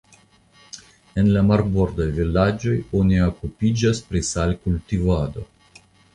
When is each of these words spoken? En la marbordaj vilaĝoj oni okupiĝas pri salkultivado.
En 1.23 1.29
la 1.35 1.43
marbordaj 1.49 2.07
vilaĝoj 2.21 2.73
oni 3.01 3.21
okupiĝas 3.27 4.03
pri 4.09 4.25
salkultivado. 4.33 5.47